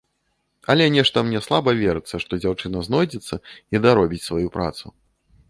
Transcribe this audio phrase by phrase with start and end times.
[0.73, 3.35] Але нешта мне слаба верыцца, што дзяўчына знойдзецца
[3.77, 4.85] і даробіць сваю працу.